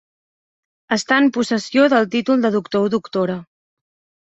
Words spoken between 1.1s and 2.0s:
en possessió